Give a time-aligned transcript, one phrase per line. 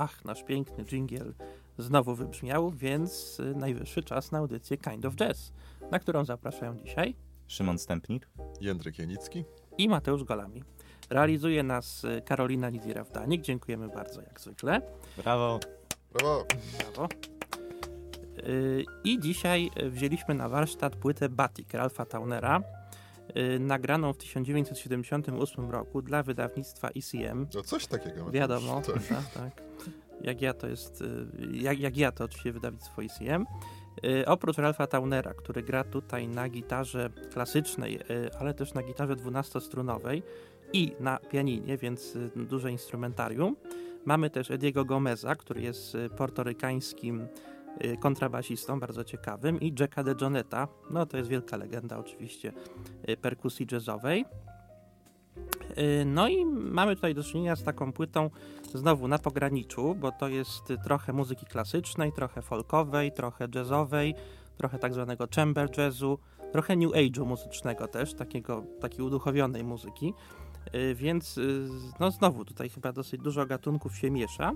[0.00, 1.34] ach, nasz piękny dżingiel
[1.78, 5.52] znowu wybrzmiał, więc y, najwyższy czas na audycję Kind of Jazz,
[5.90, 7.14] na którą zapraszają dzisiaj
[7.46, 8.28] Szymon Stępnik,
[8.60, 9.44] Jędrek Janicki
[9.78, 10.62] i Mateusz Golami.
[11.10, 13.40] Realizuje nas y, Karolina Lidzira-Wdanik.
[13.40, 14.80] Dziękujemy bardzo, jak zwykle.
[15.16, 15.60] brawo.
[16.12, 16.44] Brawo!
[16.78, 17.08] Brawo.
[18.48, 22.60] Y, I dzisiaj wzięliśmy na warsztat płytę Batik Ralfa Taunera,
[23.60, 27.46] nagraną w 1978 roku dla wydawnictwa ECM.
[27.54, 28.30] No coś takiego.
[28.30, 29.06] Wiadomo, Tak.
[29.08, 29.62] tak, tak.
[30.20, 31.06] Jak ja to jest, y,
[31.52, 33.46] jak, jak ja to oczywiście wydawnictwo ECM.
[34.04, 39.16] Y, Oprócz Ralfa Taunera, który gra tutaj na gitarze klasycznej, y, ale też na gitarze
[39.16, 40.22] 12-strunowej
[40.72, 43.56] i na pianinie, więc duże instrumentarium.
[44.04, 47.26] Mamy też Ediego Gomeza, który jest portorykańskim
[48.00, 52.52] kontrabasistą, bardzo ciekawym, i Jacka de Joneta, no to jest wielka legenda oczywiście
[53.20, 54.24] perkusji jazzowej.
[55.78, 58.30] Y, No i mamy tutaj do czynienia z taką płytą
[58.74, 64.14] znowu na pograniczu, bo to jest trochę muzyki klasycznej, trochę folkowej, trochę jazzowej,
[64.56, 66.18] trochę tak zwanego chamber jazzu,
[66.52, 70.14] trochę new age'u muzycznego też, takiego, takiej uduchowionej muzyki.
[70.74, 71.68] Y, Więc y,
[72.00, 74.52] no znowu tutaj chyba dosyć dużo gatunków się miesza,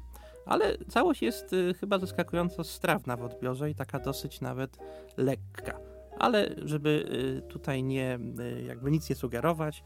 [0.46, 4.78] ale całość jest chyba zaskakująco strawna w odbiorze i taka dosyć nawet
[5.16, 5.78] lekka.
[6.18, 7.04] Ale żeby
[7.48, 8.18] tutaj nie,
[8.66, 9.84] jakby nic nie sugerować,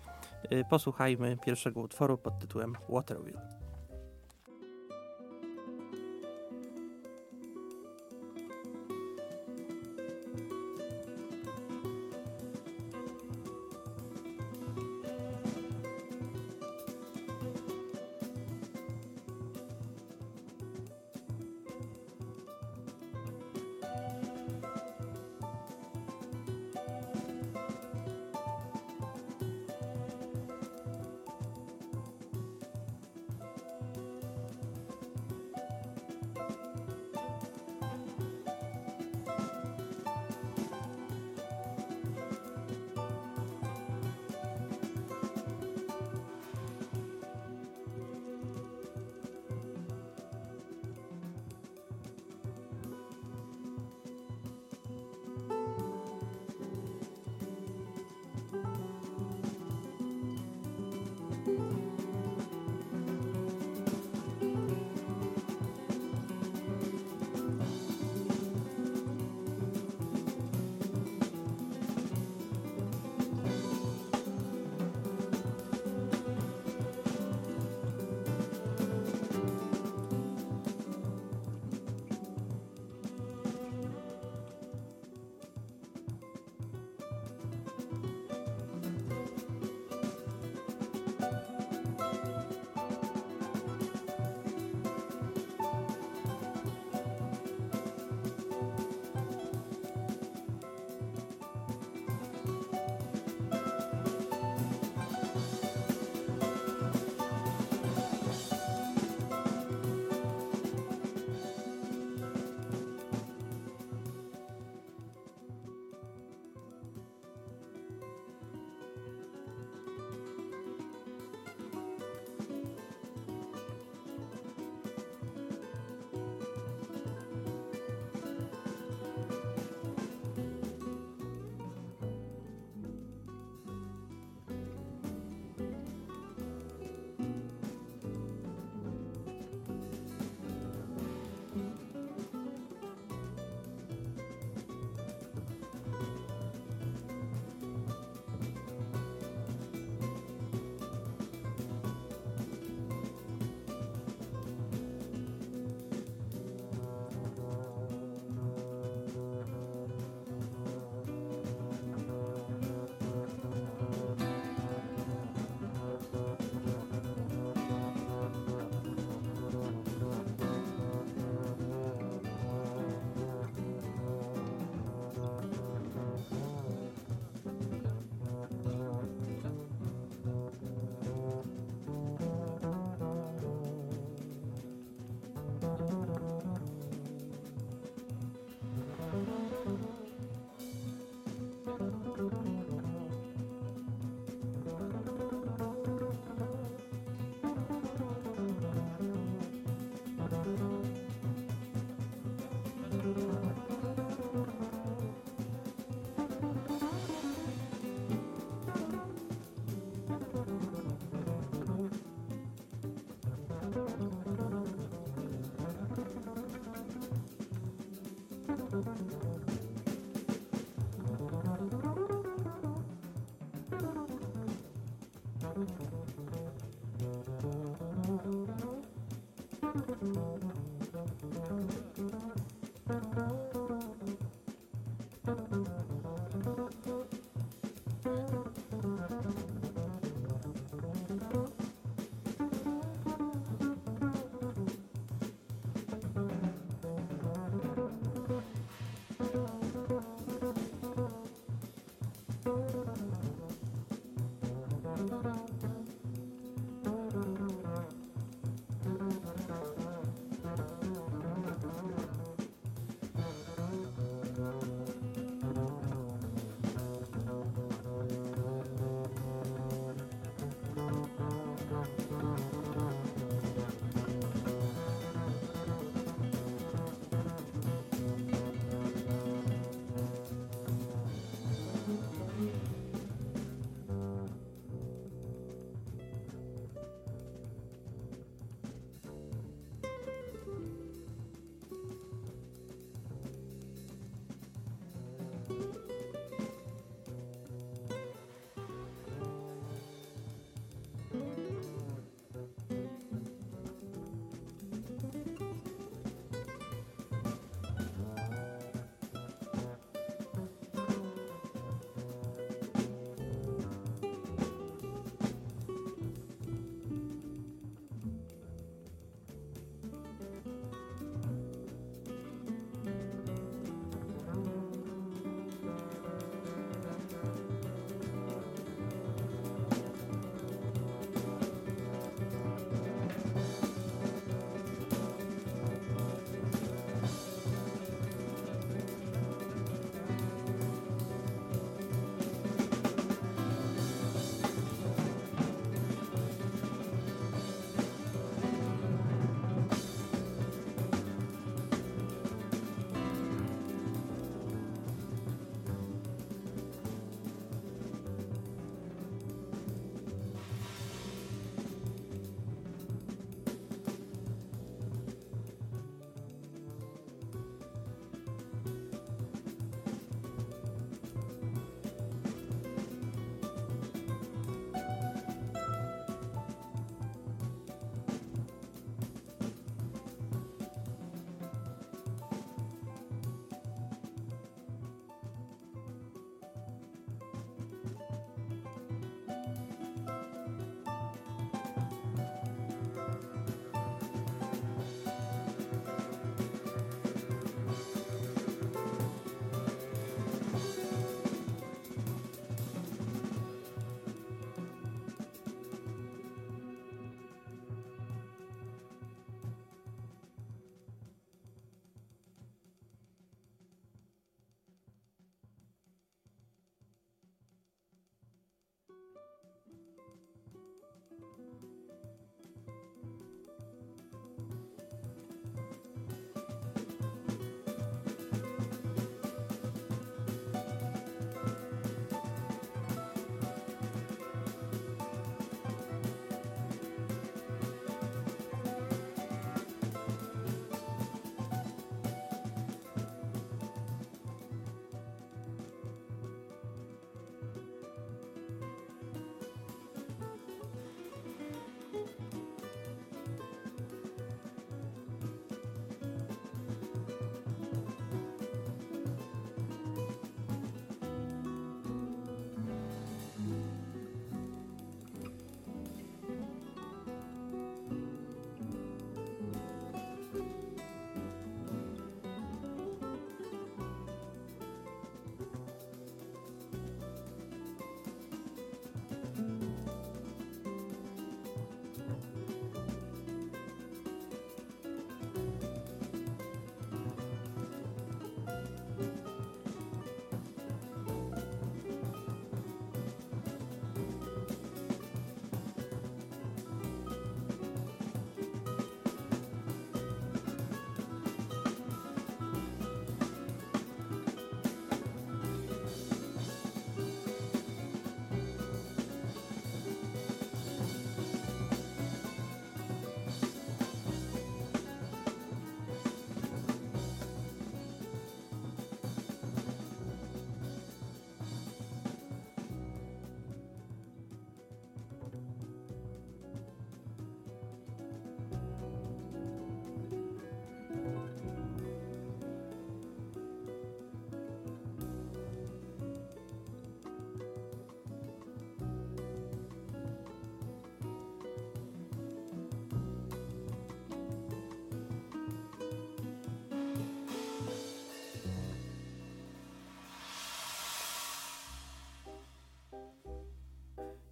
[0.70, 3.57] posłuchajmy pierwszego utworu pod tytułem Waterville.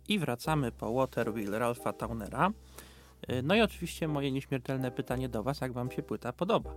[0.08, 2.52] I wracamy po Water Wheel Ralpha Taunera.
[3.30, 6.75] Y, no i oczywiście moje nieśmiertelne pytanie do Was, jak Wam się płyta podoba?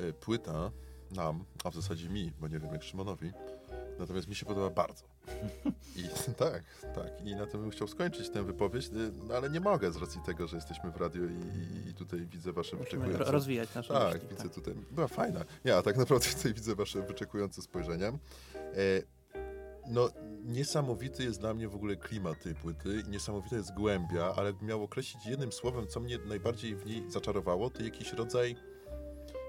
[0.00, 0.70] Y, płyta
[1.10, 3.32] nam, a w zasadzie mi, bo nie wiem jak Szymonowi,
[3.98, 5.04] natomiast mi się podoba bardzo.
[5.96, 6.02] I
[6.44, 6.62] tak,
[6.94, 7.24] tak.
[7.24, 8.90] I na tym bym chciał skończyć tę wypowiedź, y,
[9.28, 12.52] no, ale nie mogę z racji tego, że jesteśmy w radio i, i tutaj widzę
[12.52, 13.32] wasze Musimy wyczekujące...
[13.32, 14.52] rozwijać nasze Tak, myśli, widzę tak.
[14.52, 14.74] tutaj...
[14.90, 15.44] Była fajna.
[15.64, 18.08] Nie, a tak naprawdę tutaj widzę wasze wyczekujące spojrzenia.
[18.08, 18.18] E,
[19.88, 20.08] no,
[20.48, 24.68] niesamowity jest dla mnie w ogóle klimat tej płyty i niesamowita jest głębia, ale jakbym
[24.68, 28.56] miał określić jednym słowem, co mnie najbardziej w niej zaczarowało, to jakiś rodzaj...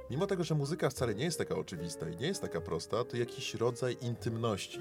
[0.09, 3.17] Mimo tego, że muzyka wcale nie jest taka oczywista i nie jest taka prosta, to
[3.17, 4.79] jakiś rodzaj intymności.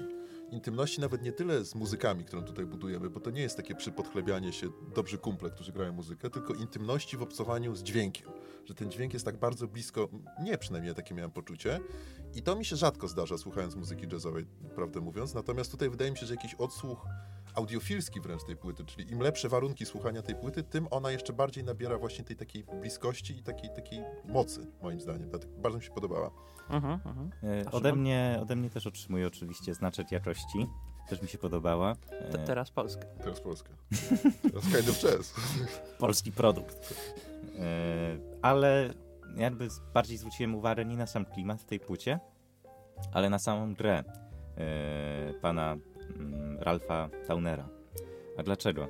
[0.51, 4.53] Intymności nawet nie tyle z muzykami, którą tutaj budujemy, bo to nie jest takie przypodchlebianie
[4.53, 8.27] się dobrzy kumple, którzy grają muzykę, tylko intymności w obcowaniu z dźwiękiem.
[8.65, 10.09] Że ten dźwięk jest tak bardzo blisko,
[10.43, 11.79] nie przynajmniej takie miałem poczucie.
[12.35, 14.45] I to mi się rzadko zdarza, słuchając muzyki jazzowej,
[14.79, 15.33] prawdę mówiąc.
[15.33, 17.05] Natomiast tutaj wydaje mi się, że jakiś odsłuch
[17.55, 21.63] audiofilski wręcz tej płyty, czyli im lepsze warunki słuchania tej płyty, tym ona jeszcze bardziej
[21.63, 25.29] nabiera właśnie tej takiej bliskości i takiej, takiej mocy, moim zdaniem.
[25.29, 26.31] Dlatego bardzo mi się podobała.
[26.69, 27.29] Mhm, mhm.
[27.43, 30.67] E, A Ode mnie, ode mnie też otrzymuje oczywiście znaczek jakości.
[31.09, 31.95] Też mi się podobała.
[32.09, 33.05] E, Te, teraz Polska.
[33.23, 33.69] Teraz Polska.
[34.41, 35.33] Teraz kind of jazz.
[35.97, 36.93] polski produkt.
[37.59, 38.93] E, ale
[39.35, 42.19] jakby bardziej zwróciłem uwagę nie na sam klimat w tej płycie,
[43.13, 44.03] ale na samą grę
[45.41, 45.77] pana
[46.19, 47.69] mm, Ralfa Taunera.
[48.37, 48.87] A dlaczego?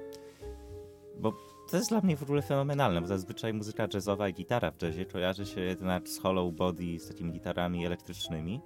[1.19, 1.33] Bo
[1.71, 5.05] to jest dla mnie w ogóle fenomenalne, bo zazwyczaj muzyka jazzowa i gitara w jazzie
[5.05, 8.61] kojarzy się jednak z hollow body, z takimi gitarami elektrycznymi.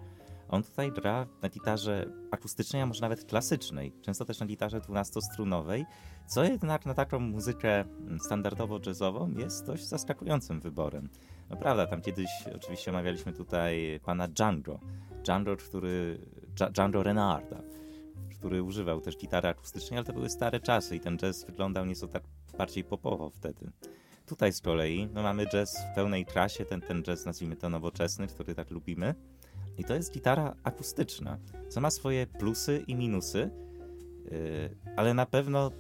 [0.50, 5.86] On tutaj gra na gitarze akustycznej, a może nawet klasycznej, często też na gitarze 12-strunowej,
[6.28, 11.10] co jednak na taką muzykę mm, standardowo-jazzową jest dość zaskakującym wyborem.
[11.50, 14.80] No prawda, tam kiedyś oczywiście omawialiśmy tutaj pana Django.
[15.24, 16.20] Django, który,
[16.72, 17.62] Django Renarda,
[18.38, 22.08] który używał też gitary akustycznej, ale to były stare czasy i ten jazz wyglądał nieco
[22.08, 22.24] tak
[22.58, 23.72] bardziej popowo wtedy.
[24.26, 28.28] Tutaj z kolei no mamy jazz w pełnej trasie, ten, ten jazz nazwijmy to nowoczesny,
[28.28, 29.16] który tak lubimy.
[29.78, 31.38] I to jest gitara akustyczna,
[31.70, 33.50] co ma swoje plusy i minusy,
[34.32, 35.72] yy, ale na pewno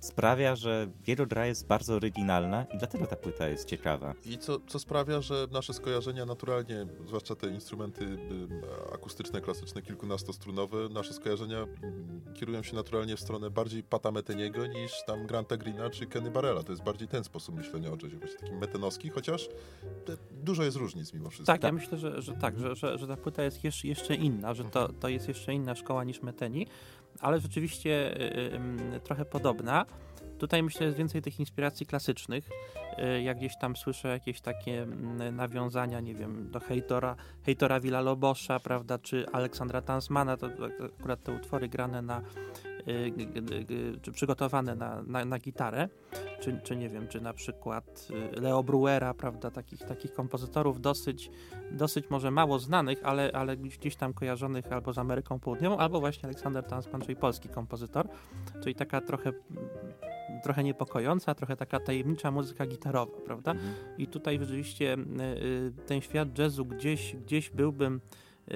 [0.00, 4.14] sprawia, że jego gra jest bardzo oryginalna i dlatego ta płyta jest ciekawa.
[4.24, 8.18] I co, co sprawia, że nasze skojarzenia naturalnie, zwłaszcza te instrumenty
[8.94, 14.92] akustyczne, klasyczne, kilkunastostrunowe, nasze skojarzenia mm, kierują się naturalnie w stronę bardziej Pata Meteniego niż
[15.06, 16.62] tam Granta Greena czy Kenny Barrella.
[16.62, 19.48] To jest bardziej ten sposób myślenia o jazzie, właśnie taki metenowski, chociaż
[20.30, 21.52] dużo jest różnic mimo wszystko.
[21.52, 24.54] Tak, ja myślę, że, że tak, że, że, że ta płyta jest jeszcze, jeszcze inna,
[24.54, 26.66] że to, to jest jeszcze inna szkoła niż Meteni,
[27.20, 29.86] ale rzeczywiście y, y, trochę podobna.
[30.38, 32.48] Tutaj myślę, jest więcej tych inspiracji klasycznych.
[32.98, 38.60] Y, Jak gdzieś tam słyszę jakieś takie mm, nawiązania, nie wiem, do Heitora, Heitora Villa-Lobosza,
[38.60, 40.48] prawda, czy Aleksandra Tansmana, to
[41.00, 42.77] akurat te utwory grane na, y,
[44.02, 45.88] czy przygotowane na, na, na gitarę,
[46.40, 51.30] czy, czy nie wiem, czy na przykład y, Leo Bruera, prawda, takich, takich kompozytorów dosyć,
[51.70, 56.24] dosyć może mało znanych, ale, ale gdzieś tam kojarzonych albo z Ameryką Południową, albo właśnie
[56.24, 58.08] Aleksander Tansman, czyli polski kompozytor,
[58.62, 59.32] czyli taka trochę,
[60.42, 63.54] trochę niepokojąca, trochę taka tajemnicza muzyka gitarowa, prawda?
[63.98, 68.00] I tutaj rzeczywiście y, y, ten świat jazzu gdzieś, gdzieś byłbym,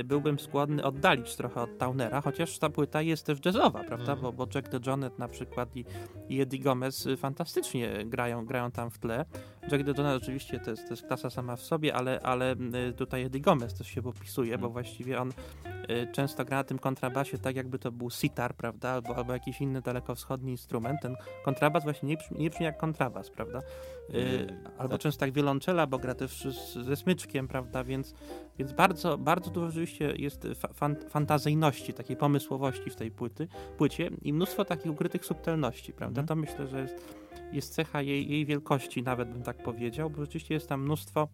[0.05, 4.17] byłbym skłonny oddalić trochę od Taunera, chociaż ta płyta jest też jazzowa, prawda?
[4.17, 5.85] Bo, bo Jack DeJohnette na przykład i,
[6.29, 9.25] i Eddie Gomez y, fantastycznie grają, grają tam w tle.
[9.63, 12.57] Jack DeJohnette oczywiście to jest, to jest klasa sama w sobie, ale, ale
[12.89, 14.73] y, tutaj Eddie Gomez też się popisuje, bo Mhm.
[14.73, 15.31] właściwie on
[15.91, 18.91] y, często gra na tym kontrabasie tak jakby to był sitar, prawda?
[18.91, 21.01] Albo, albo jakiś inny dalekowschodni instrument.
[21.03, 23.61] Ten kontrabas właśnie nie brzmi, nie brzmi jak kontrabas, prawda?
[24.09, 24.47] Yy,
[24.79, 25.01] albo tak.
[25.01, 27.85] często jak wiolonczela, bo gra też z, ze smyczkiem, prawda?
[27.85, 28.15] Więc,
[28.59, 34.11] więc bardzo, bardzo dużo rzeczywiście jest fa fan, fantazyjności, takiej pomysłowości w tej płyty, płycie
[34.23, 36.21] i mnóstwo takich ukrytych subtelności, prawda?
[36.21, 36.27] Mhm.
[36.27, 37.17] To myślę, że jest,
[37.53, 41.29] jest cecha jej, jej wielkości, nawet bym tak powiedział, bo rzeczywiście jest tam mnóstwo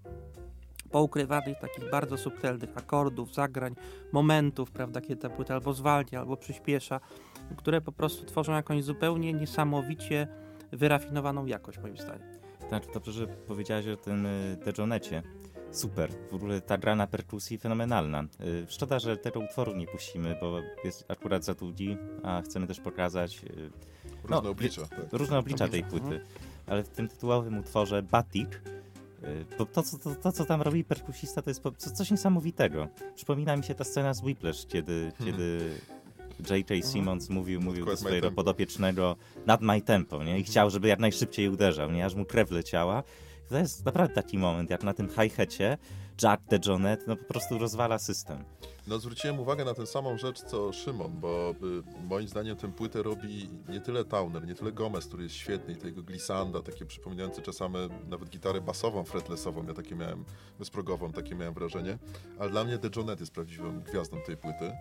[0.90, 3.74] poukrywanych takich bardzo subtelnych akordów, zagrań,
[4.12, 7.00] momentów, prawda, kiedy ta płyta albo zwalnia, albo przyspiesza,
[7.56, 10.28] które po prostu tworzą jakąś zupełnie niesamowicie
[10.72, 12.37] wyrafinowaną jakość, moim zdaniem.
[12.70, 15.22] Tak, dobrze, że powiedziałeś o tym y, Dejonecie.
[15.72, 18.22] Super, w ogóle ta gra na perkusji fenomenalna.
[18.40, 22.80] Y, Szkoda, że tego utworu nie puścimy, bo jest akurat za długi, a chcemy też
[22.80, 23.70] pokazać y,
[24.22, 24.86] Różne no, oblicza.
[24.86, 24.98] Tak.
[25.12, 26.02] różne oblicza tej Mhm.
[26.02, 26.20] płyty.
[26.66, 28.60] Ale w tym tytułowym utworze Batik,
[29.24, 32.10] y, to, to, co- to, to co tam robi perkusista, to jest po, co, coś
[32.10, 32.88] niesamowitego.
[33.14, 35.70] Przypomina mi się ta scena z Whiplash, kiedy, kiedy
[36.50, 36.74] J.K.
[36.82, 39.16] Simmons mówił, mówił do swojego podopiecznego
[39.46, 40.38] nad my tempo, nie?
[40.38, 42.04] I chciał, żeby jak najszybciej uderzał, nie?
[42.06, 43.02] Aż mu krew leciała.
[43.48, 45.78] to jest naprawdę taki moment, jak na tym hi-hacie
[46.22, 48.44] Jack the Jonet no po prostu rozwala system.
[48.86, 51.54] No zwróciłem uwagę na tę samą rzecz, co Szymon, bo
[52.02, 55.74] y, moim zdaniem tę płytę robi nie tyle Towner, nie tyle Gomez, który jest świetny,
[55.74, 57.74] i tego glissanda, takie przypominające czasami
[58.08, 60.24] nawet gitarę basową, fretlessową, ja takie miałem,
[60.58, 61.98] bezprogową, takie miałem wrażenie,
[62.38, 64.72] ale dla mnie The Jonet jest prawdziwą gwiazdą tej płyty.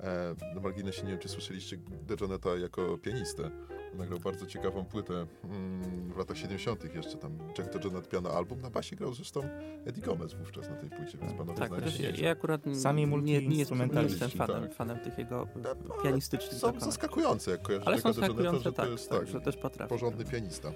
[0.00, 3.50] E, na marginesie nie wiem, czy słyszeliście The Joneta jako pianistę.
[3.94, 6.94] Nagrał bardzo ciekawą płytę mm, w latach 70.
[6.94, 8.60] jeszcze tam Jack the Jonet piano album.
[8.60, 9.40] Na basie grał zresztą
[9.86, 12.04] Eddie Gomez wówczas na tej płycie, więc panowie Tak, znajdziecie.
[12.06, 13.78] chociaż ja, akurat Sami nie, nie, jestem,
[14.30, 14.74] fanem, tak.
[14.74, 16.80] fanem tych jego ale pianistycznych Są dokonań.
[16.90, 19.88] zaskakujące, jak kojarzysz Ale są zaskakujące, że to tak, jest tak, tak, że też potrafi.
[19.88, 20.72] porządny pianista.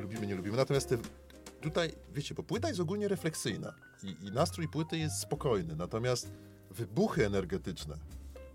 [0.00, 0.56] Lubimy, nie lubimy.
[0.56, 0.98] Natomiast te,
[1.60, 6.32] tutaj, wiecie, bo płyta jest ogólnie refleksyjna i, i nastrój płyty jest spokojny, natomiast
[6.70, 7.94] wybuchy energetyczne,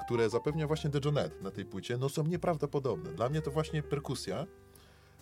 [0.08, 3.14] które zapewnia właśnie The Jonet na tej płycie, no są nieprawdopodobne.
[3.14, 4.46] Dla mnie to właśnie perkusja.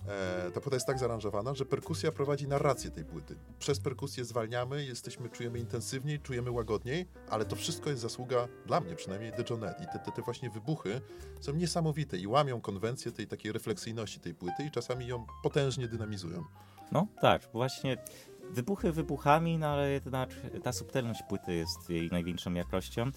[0.07, 3.35] E, ta płyta jest tak zaaranżowana, że perkusja prowadzi narrację tej płyty.
[3.59, 8.95] Przez perkusję zwalniamy, jesteśmy, czujemy intensywniej, czujemy łagodniej, ale to wszystko jest zasługa, dla mnie
[8.95, 9.81] przynajmniej, The Jonet.
[9.81, 11.01] I te, te, te właśnie wybuchy
[11.39, 16.43] są niesamowite i łamią konwencję tej takiej refleksyjności tej płyty i czasami ją potężnie dynamizują.
[16.91, 17.97] No tak, właśnie
[18.51, 20.29] wybuchy wybuchami, no ale jednak
[20.63, 23.11] ta subtelność płyty jest jej największą jakością.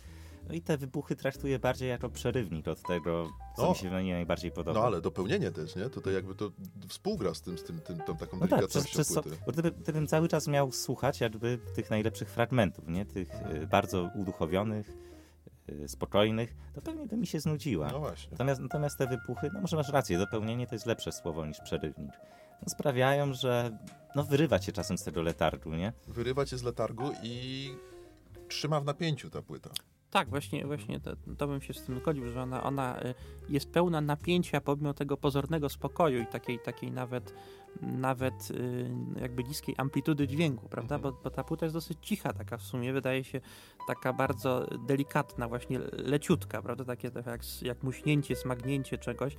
[0.48, 3.68] No i te wybuchy traktuję bardziej jako przerywnik od tego, co No.
[3.70, 4.80] mi się w niej najbardziej podoba.
[4.80, 5.90] No ale dopełnienie też, nie?
[5.90, 6.50] Tutaj jakby to
[6.88, 9.30] współgra z tym, z tym, tym tą taką No tak, przez, przez płyty.
[9.46, 13.04] bo gdybym, gdybym cały czas miał słuchać jakby tych najlepszych fragmentów, nie?
[13.06, 13.28] Tych
[13.62, 14.90] y, bardzo uduchowionych,
[15.68, 17.88] y, spokojnych, to pewnie by mi się znudziła.
[17.92, 18.30] No właśnie.
[18.30, 22.12] Natomiast, natomiast te wybuchy, no może masz rację, dopełnienie to jest lepsze słowo niż przerywnik.
[22.62, 23.78] No, sprawiają, że
[24.16, 25.92] no, wyrywa cię czasem z tego letargu, nie?
[26.08, 27.70] Wyrywa cię z letargu i
[28.48, 29.70] trzyma w napięciu ta płyta.
[30.10, 33.14] Tak, właśnie, właśnie to, to bym się z tym zgodził, że ona, ona y,
[33.48, 37.34] jest pełna napięcia pomimo tego pozornego spokoju i takiej, takiej nawet,
[37.82, 38.90] nawet y,
[39.20, 40.94] jakby niskiej amplitudy dźwięku, prawda?
[40.94, 41.14] Mhm.
[41.14, 43.40] Bo, bo ta płyta jest dosyć cicha, taka w sumie, wydaje się
[43.86, 46.84] taka bardzo delikatna, właśnie leciutka, prawda?
[46.84, 49.36] Takie jak, jak muśnięcie, smagnięcie czegoś.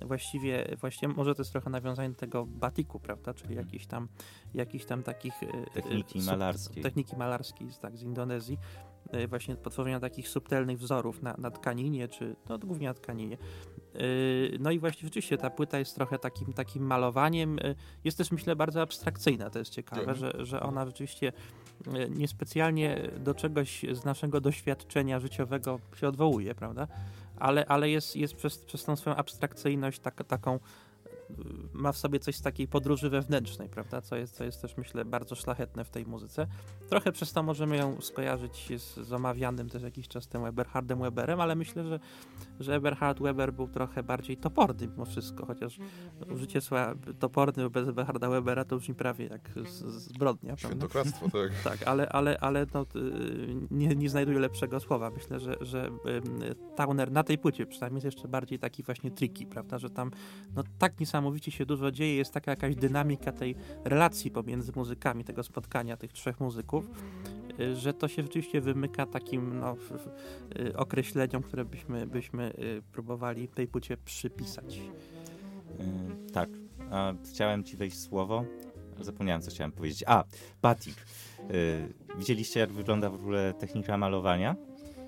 [0.00, 3.34] Właściwie, właściwie może to jest trochę nawiązanie do tego batiku, prawda?
[3.34, 4.08] Czyli jakiś tam,
[4.54, 5.42] jakiś tam takich...
[5.42, 6.82] y, Techniki malarskiej.
[6.82, 8.58] Techniki malarskiej z, tak, z Indonezji
[9.28, 13.36] właśnie potworzenia takich subtelnych wzorów na, na tkaninie, czy no głównie na tkaninie.
[14.00, 17.58] Y, No i właśnie rzeczywiście ta płyta jest trochę takim, takim malowaniem.
[17.58, 20.18] y, Jest też myślę bardzo abstrakcyjna, to jest ciekawe, Mhm.
[20.18, 21.32] że, że ona rzeczywiście
[22.10, 26.88] niespecjalnie do czegoś z naszego doświadczenia życiowego się odwołuje, prawda?
[27.38, 30.58] Ale, ale jest, jest przez, przez tą swoją abstrakcyjność tak, taką
[31.72, 34.00] ma w sobie coś z takiej podróży wewnętrznej, prawda?
[34.00, 36.46] Co jest, co jest też, myślę, bardzo szlachetne w tej muzyce.
[36.88, 41.40] Trochę przez to możemy ją skojarzyć z, z omawianym też jakiś czas temu Eberhardem Weberem,
[41.40, 42.00] ale myślę, że,
[42.60, 45.78] że Eberhard Weber był trochę bardziej toporny mimo wszystko, chociaż
[46.34, 49.50] użycie słowa toporny bez Eberharda Webera to brzmi prawie jak
[49.86, 50.56] zbrodnia?
[50.56, 51.52] Świętokradztwo, tak.
[51.64, 55.10] Tak, ale, ale, ale no, y, nie, nie znajduję lepszego słowa.
[55.10, 55.90] Myślę, że, że
[56.76, 60.10] Towner na tej płycie przynajmniej jest jeszcze bardziej taki właśnie tricky, prawda, że tam
[60.54, 63.54] no, tak niesamowicie się dużo dzieje, jest taka jakaś dynamika tej
[63.84, 66.90] relacji pomiędzy muzykami, tego spotkania tych trzech muzyków,
[67.60, 69.76] y, że to się rzeczywiście wymyka takim no,
[70.60, 74.76] y, określeniom, które byśmy, byśmy y, próbowali tej płycie przypisać.
[74.76, 76.50] Yy, tak,
[76.90, 78.44] a chciałem ci wejść słowo,
[79.00, 80.04] zapomniałem, co chciałem powiedzieć.
[80.06, 80.24] A,
[80.62, 80.94] batik.
[81.38, 84.56] Yy, widzieliście, jak wygląda w ogóle technika malowania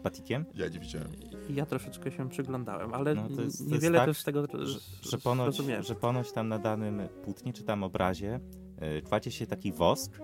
[0.05, 0.45] batikiem?
[0.55, 1.09] Ja nie widziałem.
[1.51, 4.47] Ja troszeczkę się przyglądałem, ale No, to jest- to jest niewiele tak, też z tego
[4.67, 4.79] Że,
[5.11, 5.83] że, ponoć, zrozumiałem.
[5.85, 8.41] że ponoć tam na danym płótnie czy tam obrazie
[8.81, 10.19] yy, kładzie się taki wosk,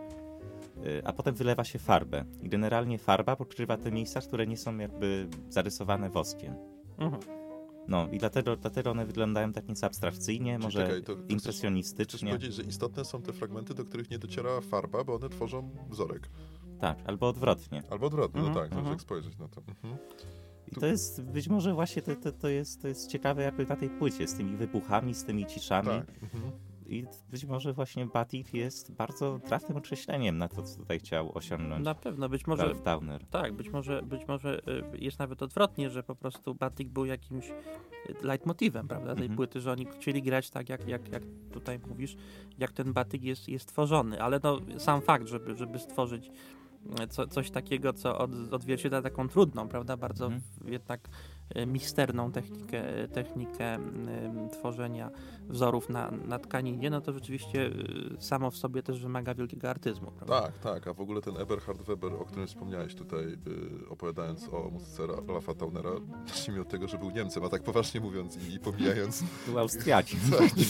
[0.82, 2.24] yy, a potem wylewa się farbę.
[2.42, 6.54] I generalnie farba pokrywa te miejsca, które nie są jakby zarysowane woskiem.
[6.98, 7.22] Mhm.
[7.88, 11.24] No i dlatego, dlatego one wyglądają tak nieco abstrakcyjnie, Czyli może czekaj, to- to chcesz-
[11.24, 12.30] Chcesz impresjonistycznie.
[12.32, 16.28] powiedzieć, że istotne są te fragmenty, do których nie dociera farba, bo one tworzą wzorek.
[16.80, 17.82] Tak, albo odwrotnie.
[17.90, 18.80] Albo odwrotnie, Mhm, no tak, mhm.
[18.80, 19.62] zależy jak spojrzeć na to.
[19.68, 19.96] Mhm.
[20.68, 23.76] I to jest być może właśnie to, to, to, jest, to jest ciekawe jakby na
[23.76, 25.88] tej płycie, z tymi wybuchami, z tymi ciszami.
[25.88, 26.22] Tak.
[26.22, 26.52] Mhm.
[26.86, 31.84] I być może właśnie Batik jest bardzo trafnym określeniem na to, co tutaj chciał osiągnąć
[31.84, 33.26] Na pewno, być może Ralph Downer.
[33.26, 37.50] tak, być może, być może y, jest nawet odwrotnie, że po prostu Batik był jakimś
[37.50, 37.54] y,
[38.22, 39.36] leitmotivem, prawda, tej Mhm.
[39.36, 42.16] płyty, że oni chcieli grać tak, jak, jak, jak tutaj mówisz,
[42.58, 46.30] jak ten Batik jest, jest tworzony, ale no, sam fakt, żeby, żeby stworzyć
[47.08, 50.42] co, coś takiego, co od, odzwierciedla taką trudną, prawda, bardzo Mhm.
[50.64, 51.08] jednak
[51.66, 52.82] misterną technikę,
[53.12, 53.78] technikę
[54.52, 55.10] tworzenia
[55.48, 57.70] wzorów na, na tkaninie, no to rzeczywiście e,
[58.22, 60.10] samo w sobie też wymaga wielkiego artyzmu.
[60.10, 60.40] Prawda?
[60.40, 63.38] Tak, tak, a w ogóle ten Eberhard Weber, o którym wspomniałeś tutaj,
[63.88, 65.02] opowiadając o muzyce
[65.34, 65.90] Rafa Taunera,
[66.26, 69.24] zacznijmy od tego, że był Niemcem, a tak poważnie mówiąc i, i pomijając...
[69.46, 70.20] Był Austriakiem.
[70.30, 70.50] Tak.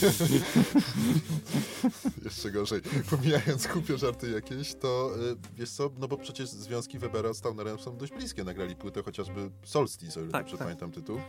[2.24, 2.80] Jeszcze gorzej.
[3.10, 5.10] Pomijając kupie żarty jakieś, to
[5.56, 8.44] wiesz co, no bo przecież związki Webera z Taunerem są dość bliskie.
[8.44, 10.69] Nagrali płytę chociażby Solstice, o ile tak, tak.
[10.70, 11.20] Pamiętam tytuł.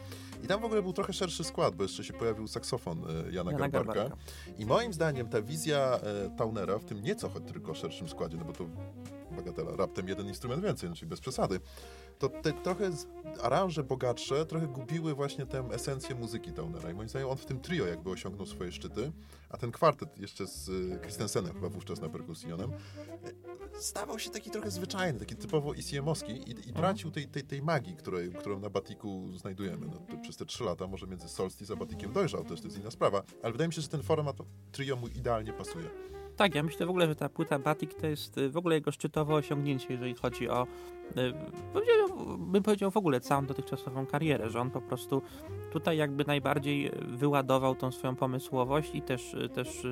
[0.43, 3.51] I tam w ogóle był trochę szerszy skład, bo jeszcze się pojawił saksofon e, Jana,
[3.51, 4.15] Jana Garbarka.
[4.57, 8.53] I moim zdaniem ta wizja e, Taunera w tym nieco tylko szerszym składzie, no bo
[8.53, 8.65] to
[9.41, 11.59] bagatela, raptem jeden instrument więcej, czyli bez przesady,
[12.19, 12.91] to te trochę
[13.43, 16.91] aranże bogatsze trochę gubiły właśnie tę esencję muzyki Taunera.
[16.91, 19.11] I moim zdaniem on w tym trio jakby osiągnął swoje szczyty,
[19.49, 22.71] a ten kwartet jeszcze z e, Christensenem chyba wówczas na perkusjonem
[23.79, 26.75] stawał się taki trochę zwyczajny, taki typowo ICM-owski i, i mhm.
[26.75, 29.87] tracił tej, tej, tej magii, której, którą na Batiku znajdujemy.
[29.87, 32.91] No, przez te trzy lata może między Solstice a Batikiem dojrzał, też to jest inna
[32.91, 34.37] sprawa, ale wydaje mi się, że ten format
[34.71, 35.89] trio mu idealnie pasuje.
[36.37, 38.91] Tak, ja myślę w ogóle, że ta płyta Batik to jest y, w ogóle jego
[38.91, 40.67] szczytowe osiągnięcie, jeżeli chodzi o,
[41.17, 41.33] y,
[42.37, 45.21] bym powiedział w ogóle całą dotychczasową karierę, że on po prostu
[45.71, 49.85] tutaj jakby najbardziej wyładował tą swoją pomysłowość i też, też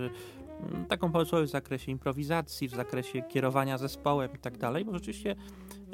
[0.60, 5.36] Mm, taką pomysłowość w zakresie improwizacji, w zakresie kierowania zespołem i tak dalej, bo rzeczywiście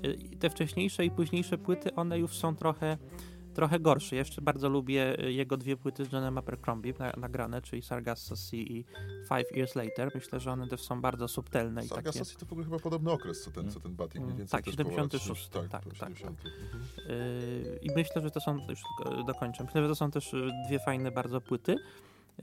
[0.06, 2.98] y, te wcześniejsze i późniejsze płyty, one już są trochę,
[3.56, 4.16] trochę gorsze.
[4.16, 8.86] Jeszcze bardzo lubię y, jego dwie płyty z Johnem Abercrombie nagrane, czyli Sargasso Sea i
[9.30, 10.12] Five Years Later.
[10.16, 11.84] Myślę, że one też są bardzo subtelne.
[11.84, 12.26] Sargasso takie...
[12.26, 14.66] Sea to w ogóle chyba podobny okres, co ten, co ten Batik mniej więcej Tak,
[14.72, 15.48] 76.
[15.48, 16.12] Tak, tak, tak, tak.
[16.12, 16.44] Mhm.
[17.82, 18.82] I myślę, że to są, już
[19.28, 20.36] dokończę, myślę, że to są też
[20.68, 21.76] dwie fajne bardzo płyty.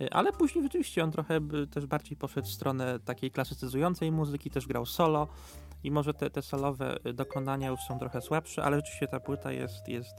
[0.00, 4.66] Y, ale później rzeczywiście on trochę też bardziej poszedł w stronę takiej klasycyzującej muzyki, też
[4.66, 5.28] grał solo
[5.84, 9.52] i może te, te solowe y, dokonania już są trochę słabsze, ale rzeczywiście ta płyta
[9.52, 10.14] jest, jest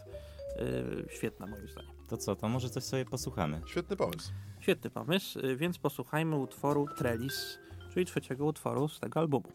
[1.09, 1.91] świetna moim zdaniem.
[2.07, 3.61] To co, to może coś sobie posłuchamy?
[3.65, 4.31] Świetny pomysł.
[4.59, 7.59] Świetny pomysł, y, więc posłuchajmy utworu Trellis,
[7.93, 9.51] czyli trzeciego utworu z tego albumu.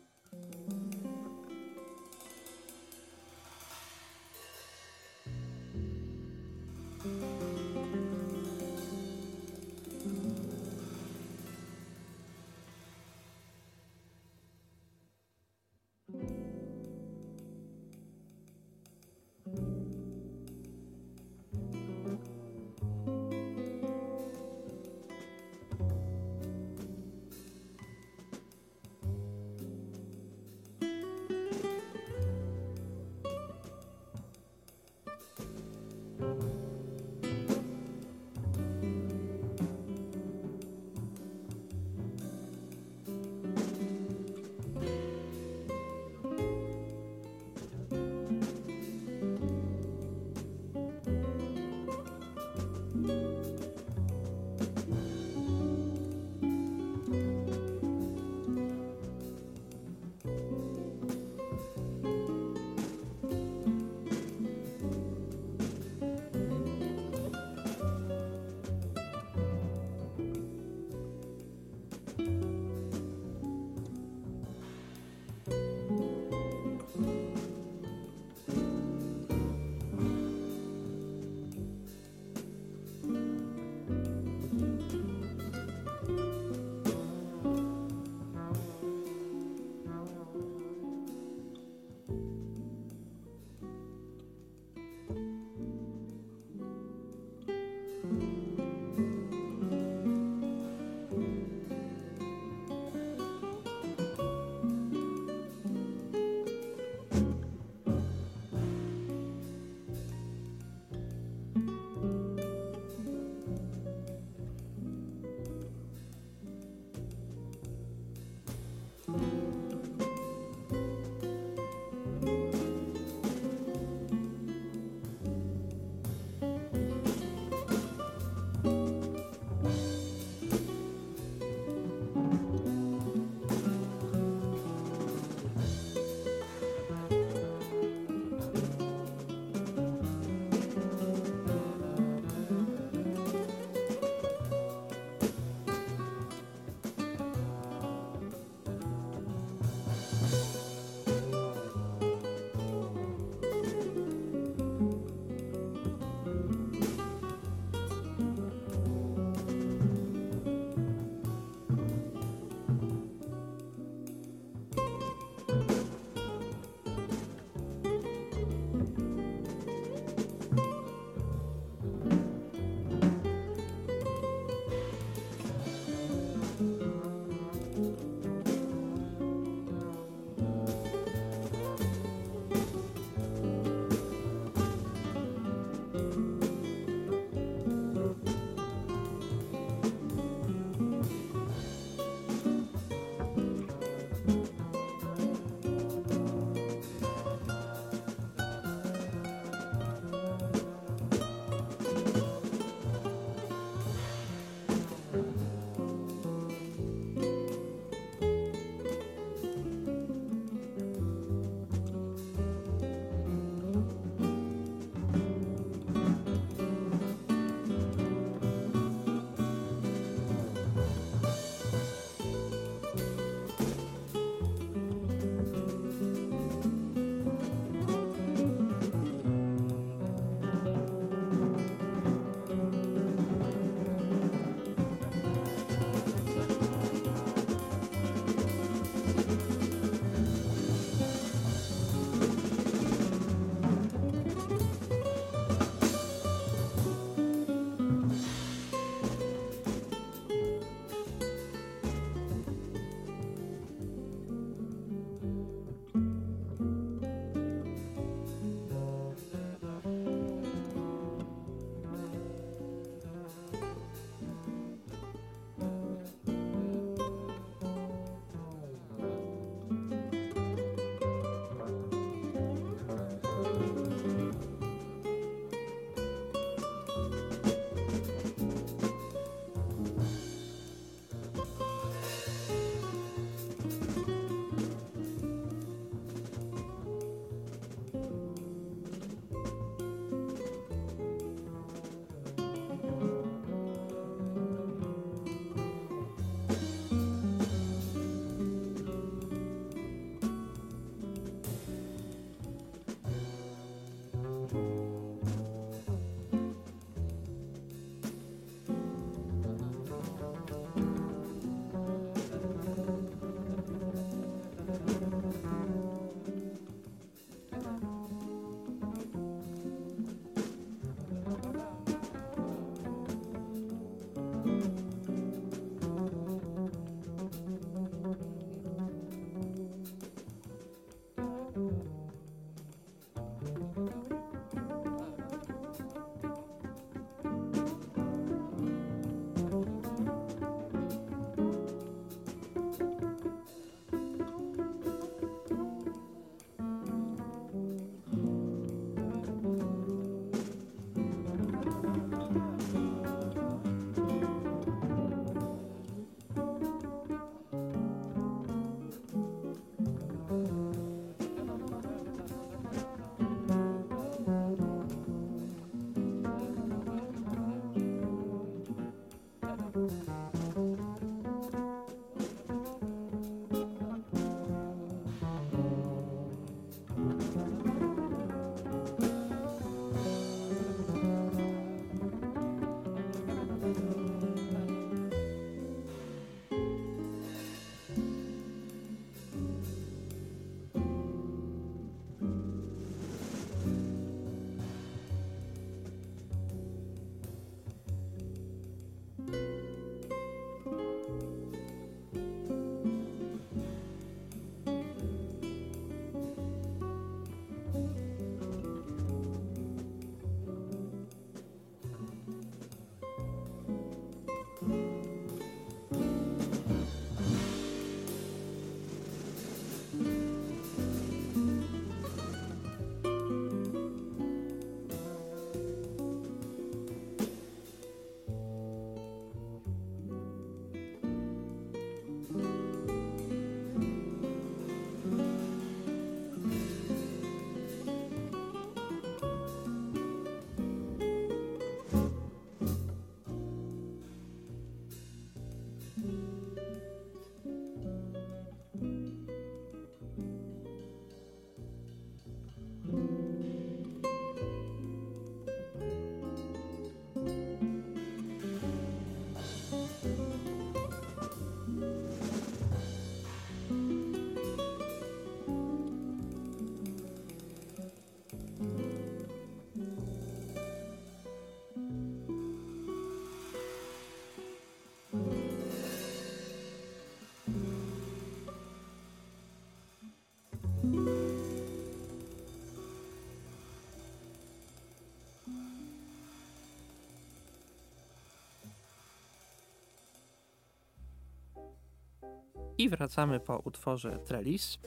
[492.78, 494.78] I wracamy po utworze Trellis.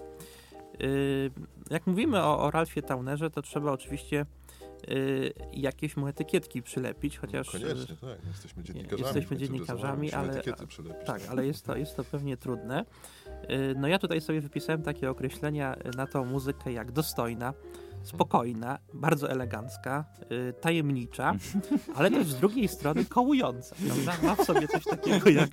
[0.84, 1.32] Y,
[1.70, 4.26] jak mówimy o, o Ralfie Townerze, to trzeba oczywiście
[4.90, 7.52] y, jakieś mu etykietki przylepić, chociaż...
[7.52, 8.28] Koniecznie, tak.
[8.28, 9.02] Jesteśmy dziennikarzami.
[9.02, 10.42] Jesteśmy końcu dziennikarzami, ale-.
[11.06, 12.86] Tak, ale jest to, jest to pewnie trudne.
[13.52, 17.54] Y, No ja tutaj sobie wypisałem takie określenia y, na tą muzykę jak dostojna,
[18.04, 20.06] spokojna, bardzo elegancka,
[20.50, 21.34] y, tajemnicza,
[21.96, 23.76] ale też z drugiej strony kołująca.
[23.88, 24.28] Prawda?
[24.28, 25.50] Ma w sobie coś takiego, jak,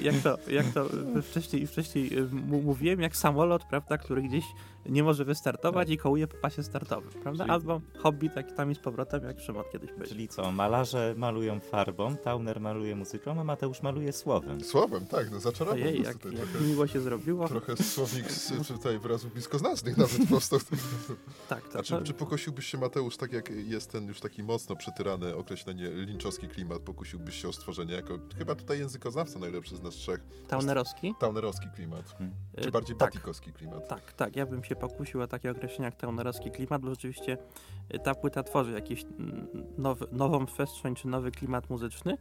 [0.00, 0.86] jak to, jak to
[1.22, 2.24] wcześniej, wcześniej y,
[2.62, 4.44] mówiłem, jak samolot, prawda, który gdzieś
[4.86, 7.44] nie może wystartować i kołuje po pasie startowym, prawda?
[7.44, 10.08] Czyli- Albo hobby tak tam i z powrotem, jak Szymon kiedyś powiedział.
[10.08, 14.64] Czyli co, malarze malują farbą, Tauner maluje muzyką, a Mateusz maluje słowem.
[14.64, 16.64] Słowem, tak, no zaczarował Ojej, jak, tutaj jak trochę.
[16.66, 17.48] miło się zrobiło.
[17.48, 20.58] Trochę słownik z tutaj wyrazów bliskoznacznych nawet powstał.
[21.48, 24.76] Tak, A czy, to, czy pokusiłbyś się, Mateusz, tak jak jest ten już taki mocno
[24.76, 29.94] przetyrane określenie linczowski klimat, pokusiłbyś się o stworzenie jako chyba tutaj językoznawca najlepszy z nas
[29.94, 31.14] trzech, Taunerowski?
[31.20, 32.16] taunerowski klimat,
[32.62, 33.08] czy Y, bardziej tak.
[33.08, 33.88] batikowski klimat.
[33.88, 37.38] Tak, tak, ja bym się pokusił o takie określenie jak taunerowski klimat, bo rzeczywiście
[37.94, 42.18] y, ta płyta tworzy jakiś mm, nowy, nową przestrzeń czy nowy klimat muzyczny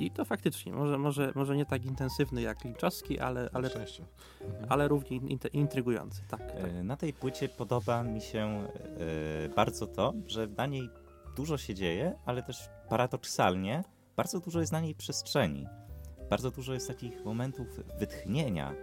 [0.00, 4.04] i to faktycznie, może, może, może nie tak intensywny jak Linczowski, ale, ale, Szczęście.
[4.68, 6.40] ale równie int- intrygujący, tak.
[6.52, 6.64] tak.
[6.64, 8.68] E, Na tej płycie podoba mi się
[9.44, 10.90] e, bardzo to, że na niej
[11.36, 13.84] dużo się dzieje, ale też paradoksalnie
[14.16, 15.66] bardzo dużo jest na niej przestrzeni.
[16.30, 17.66] Bardzo dużo jest takich momentów
[17.98, 18.74] wytchnienia,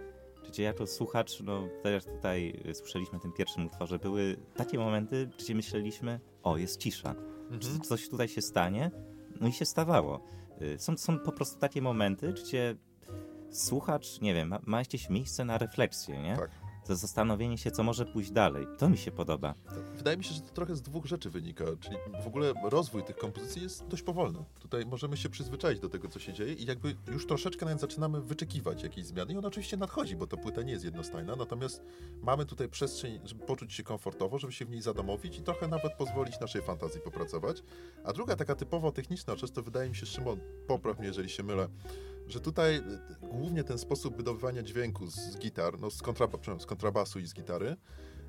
[0.48, 5.30] gdzie jako słuchacz, no też tutaj e, słyszeliśmy w tym pierwszym utworze, były takie momenty,
[5.38, 7.60] gdzie myśleliśmy, o jest cisza, Mhm.
[7.60, 8.90] czy coś tutaj się stanie,
[9.40, 10.20] no i się stawało.
[10.62, 12.76] Y, Są, są po prostu takie momenty, gdzie
[13.50, 16.36] słuchacz, nie wiem, ma, ma jakieś miejsce na refleksję, nie?
[16.36, 16.50] Tak.
[16.84, 18.66] Za zastanowienie się, co może pójść dalej.
[18.78, 19.54] To mi się podoba.
[19.96, 23.16] Wydaje mi się, że to trochę z dwóch rzeczy wynika, czyli w ogóle rozwój tych
[23.16, 24.44] kompozycji jest dość powolny.
[24.60, 28.20] Tutaj możemy się przyzwyczaić do tego, co się dzieje i jakby już troszeczkę nawet zaczynamy
[28.20, 31.82] wyczekiwać jakiejś zmiany i ona oczywiście nadchodzi, bo ta płyta nie jest jednostajna, natomiast
[32.22, 35.92] mamy tutaj przestrzeń, żeby poczuć się komfortowo, żeby się w niej zadomowić i trochę nawet
[35.92, 37.62] pozwolić naszej fantazji popracować.
[38.04, 41.42] A druga taka typowo techniczna rzecz, to wydaje mi się, Szymon, popraw mnie, jeżeli się
[41.42, 41.68] mylę,
[42.28, 42.82] że tutaj y,
[43.28, 47.34] głównie ten sposób wydobywania dźwięku z, z gitar, no z, kontraba, z kontrabasu i z
[47.34, 47.76] gitary,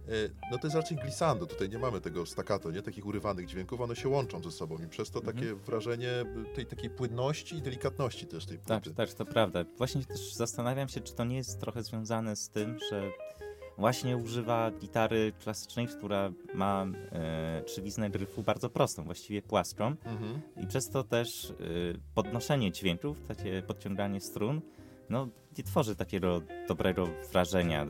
[0.09, 3.81] y, no to jest raczej glissando, tutaj nie mamy tego staccato, nie takich urywanych dźwięków,
[3.81, 5.37] one się łączą ze sobą i przez to Mhm.
[5.37, 6.09] takie wrażenie
[6.51, 8.95] y, tej takiej płynności i delikatności też tej Tak, płyty.
[8.97, 9.65] tak, to prawda.
[9.77, 13.11] Właśnie też zastanawiam się, czy to nie jest trochę związane z tym, że
[13.77, 19.85] właśnie używa gitary klasycznej, która ma e, trzywiznę gryfu bardzo prostą, właściwie płaską.
[19.87, 20.41] Mhm.
[20.63, 24.61] I przez to też y, podnoszenie dźwięków, takie podciąganie strun,
[25.09, 27.87] no nie tworzy takiego dobrego wrażenia,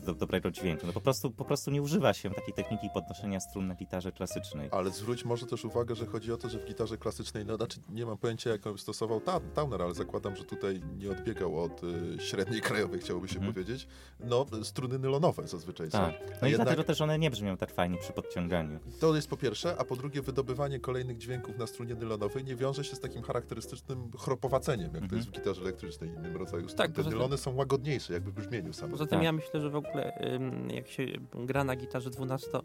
[0.00, 0.86] do, dobrego dźwięku.
[0.86, 4.68] No po prostu, po prostu nie używa się takiej techniki podnoszenia strun na gitarze klasycznej.
[4.72, 7.80] Ale zwróć może też uwagę, że chodzi o to, że w gitarze klasycznej, no znaczy
[7.88, 11.82] nie mam pojęcia jak on stosował ta, Towner, ale zakładam, że tutaj nie odbiegał od
[11.84, 13.52] y, średniej krajowej, chciałoby się Mhm.
[13.54, 13.86] powiedzieć.
[14.20, 16.14] No, struny nylonowe zazwyczaj Tak.
[16.14, 16.24] są.
[16.30, 18.78] No A i jednak- dlatego też one nie brzmią tak fajnie przy podciąganiu.
[19.00, 22.84] To jest po pierwsze, a po drugie wydobywanie kolejnych dźwięków na strunie nylonowej nie wiąże
[22.84, 25.16] się z takim charakterystycznym chropowaceniem, jak to Mhm.
[25.18, 26.78] jest w gitarze elektrycznej i innym rodzaju strun.
[26.78, 28.90] Tak, Te nylony są łagodniejsze, jakby w brzmieniu samym.
[28.92, 29.24] Poza tym Tak.
[29.24, 29.89] ja myślę, że w ogóle
[30.34, 32.62] ym, jak się gra na gitarze 12-strunowej,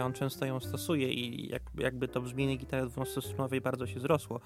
[0.00, 4.40] a on często ją stosuje i jak, jakby to brzmienie gitary 12-strunowej bardzo się zrosło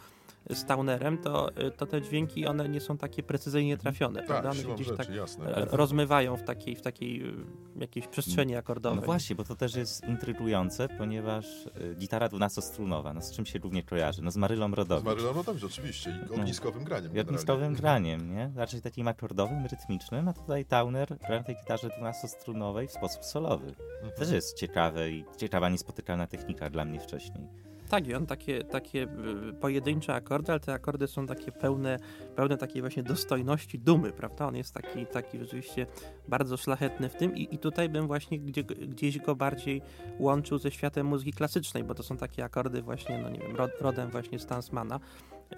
[0.50, 4.42] z Townerem, to, to te dźwięki one nie są takie precyzyjnie trafione, prawda?
[4.42, 5.56] Tak, One się siłą gdzieś rzeczy, tak jasne.
[5.56, 7.34] e, rozmywają w takiej, w takiej
[7.76, 9.00] jakiejś przestrzeni akordowej.
[9.00, 13.58] No właśnie, bo to też jest intrygujące, ponieważ y, gitara 12-strunowa, no z czym się
[13.58, 14.22] głównie kojarzy?
[14.22, 15.04] No z Marylą Z Rodowicz.
[15.04, 16.34] Marylą Rodowicz oczywiście i No.
[16.42, 17.16] ogniskowym graniem.
[17.16, 18.50] I ogniskowym graniem, nie?
[18.56, 23.66] Raczej takim akordowym, rytmicznym, a tutaj Towner gra na tej gitarze 12-strunowej w sposób solowy.
[23.66, 24.12] Mhm.
[24.18, 27.48] Też jest ciekawe i ciekawa, niespotykana technika dla mnie wcześniej.
[27.92, 29.02] Tak, i on takie, takie
[29.50, 31.98] y, pojedyncze akordy, ale te akordy są takie pełne,
[32.36, 34.46] pełne takiej właśnie dostojności, dumy, prawda?
[34.46, 35.86] On jest taki, taki rzeczywiście
[36.28, 39.82] bardzo szlachetny w tym i, i tutaj bym właśnie gdzie, gdzieś go bardziej
[40.18, 43.70] łączył ze światem muzyki klasycznej, bo to są takie akordy właśnie, no nie wiem, rod,
[43.80, 45.00] rodem właśnie z Tansmana,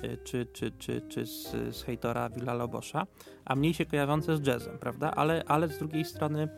[0.04, 3.06] y, czy, czy, czy, czy z, z Heitora Villa-Lobosza,
[3.44, 5.10] a mniej się kojarzące z jazzem, prawda?
[5.10, 6.48] Ale, ale z drugiej strony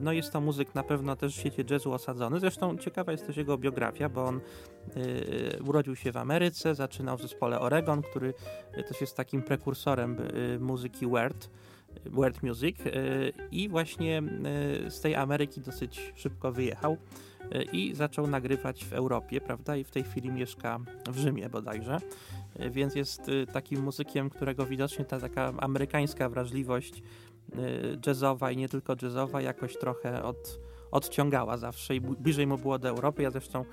[0.00, 2.40] no jest to muzyk na pewno też w świecie jazzu osadzony.
[2.40, 4.40] Zresztą ciekawa jest też jego biografia, bo on
[4.96, 8.34] yy, urodził się w Ameryce, zaczynał w zespole Oregon, który
[8.76, 11.50] yy, też jest takim prekursorem yy, muzyki Weird,
[12.06, 12.92] Weird Music yy,
[13.50, 14.22] i właśnie
[14.82, 16.96] yy, z tej Ameryki dosyć szybko wyjechał
[17.52, 19.76] yy, i zaczął nagrywać w Europie, prawda?
[19.76, 20.78] I w tej chwili mieszka
[21.08, 21.98] w Rzymie bodajże.
[22.58, 27.02] Yy, Więc jest yy, takim muzykiem, którego widocznie ta taka amerykańska wrażliwość
[28.06, 32.88] jazzowa i nie tylko jazzowa jakoś trochę od, odciągała zawsze i bliżej mu było do
[32.88, 33.22] Europy.
[33.22, 33.64] Ja zresztą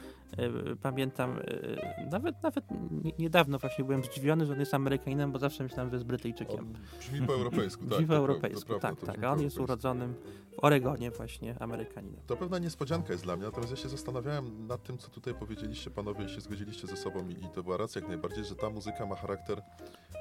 [0.71, 1.77] y, pamiętam, y,
[2.11, 2.65] nawet nawet
[3.03, 6.59] nie- niedawno właśnie byłem zdziwiony, że on jest Amerykaninem, bo zawsze myślałem, że jest Brytyjczykiem.
[6.59, 7.89] On brzmi po europejsku, tak.
[7.89, 9.23] Brzmi po europejsku, to prawda, tak, tak.
[9.23, 10.13] A on jest urodzonym
[10.55, 12.21] w Oregonie właśnie Amerykaninem.
[12.27, 15.91] To pewna niespodzianka jest dla mnie, natomiast ja się zastanawiałem nad tym, co tutaj powiedzieliście
[15.91, 18.69] panowie i się zgodziliście ze sobą i, i to była racja jak najbardziej, że ta
[18.69, 19.61] muzyka ma charakter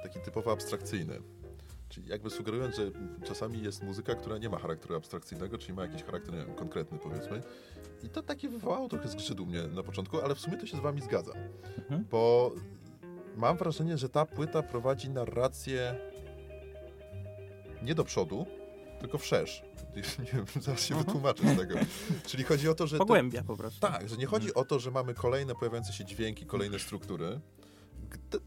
[0.03, 1.21] taki typowo abstrakcyjny.
[1.91, 2.91] Czyli jakby sugerując, że
[3.25, 7.43] czasami jest muzyka, która nie ma charakteru abstrakcyjnego, czyli ma jakiś charakter, wiem, konkretny powiedzmy.
[8.03, 10.77] I to takie wywołało trochę zgrzyt u mnie na początku, ale w sumie to się
[10.77, 11.33] z wami zgadza.
[11.79, 12.05] Mhm.
[12.11, 12.53] Bo
[13.37, 15.95] mam wrażenie, że ta płyta prowadzi narrację
[17.83, 18.47] nie do przodu,
[19.01, 19.63] tylko wszerz.
[20.19, 21.07] Nie wiem, zaraz się Mhm.
[21.07, 21.75] wytłumaczę z tego.
[22.29, 22.97] Czyli chodzi o to, że...
[22.99, 23.81] to- Pogłębia po prostu.
[23.81, 27.41] tak, że nie chodzi o to, że mamy kolejne pojawiające się dźwięki, kolejne struktury.